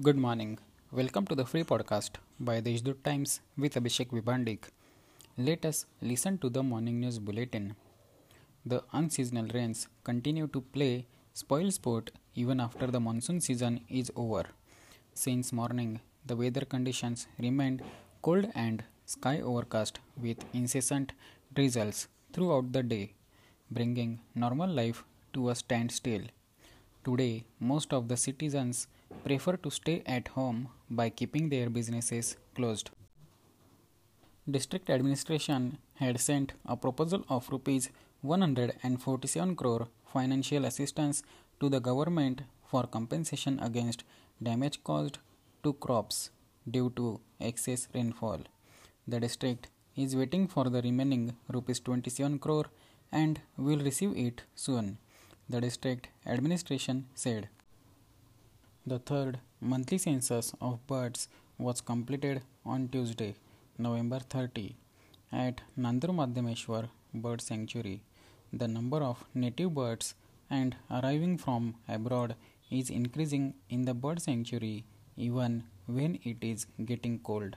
[0.00, 0.58] Good morning.
[0.92, 4.68] Welcome to the free podcast by the Deshdoot Times with Abhishek Vibhandik.
[5.36, 7.74] Let us listen to the morning news bulletin.
[8.64, 14.44] The unseasonal rains continue to play spoil sport even after the monsoon season is over.
[15.14, 17.82] Since morning, the weather conditions remained
[18.22, 21.12] cold and sky overcast with incessant
[21.52, 23.14] drizzles throughout the day,
[23.68, 26.22] bringing normal life to a standstill.
[27.08, 28.86] Today, most of the citizens
[29.24, 32.90] prefer to stay at home by keeping their businesses closed.
[34.56, 37.88] District administration had sent a proposal of rupees
[38.20, 41.22] 147 crore financial assistance
[41.60, 44.04] to the government for compensation against
[44.42, 45.16] damage caused
[45.62, 46.28] to crops
[46.70, 48.40] due to excess rainfall.
[49.06, 52.66] The district is waiting for the remaining rupees 27 crore
[53.10, 54.98] and will receive it soon,
[55.48, 57.48] the district administration said.
[58.86, 63.34] The third monthly census of birds was completed on Tuesday,
[63.78, 64.76] November 30,
[65.32, 68.00] at Nandur Madhyameshwar Bird Sanctuary.
[68.52, 70.14] The number of native birds
[70.50, 72.34] and arriving from abroad
[72.70, 74.84] is increasing in the bird sanctuary
[75.16, 77.56] even when it is getting cold.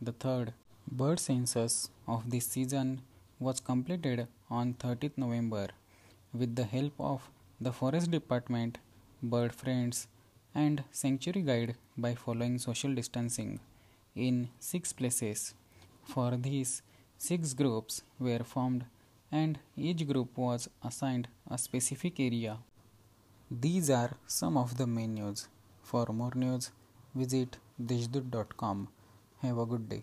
[0.00, 0.52] The third
[0.90, 3.02] bird census of this season
[3.38, 5.68] was completed on 30th November
[6.32, 7.30] with the help of
[7.60, 8.78] the Forest Department,
[9.22, 10.08] bird friends,
[10.54, 13.60] and sanctuary guide by following social distancing
[14.14, 15.54] in six places.
[16.04, 16.82] For these,
[17.18, 18.84] six groups were formed
[19.30, 22.58] and each group was assigned a specific area.
[23.50, 25.48] These are some of the main news.
[25.82, 26.70] For more news,
[27.14, 28.88] visit deshdoot.com.
[29.42, 30.02] Have a good day.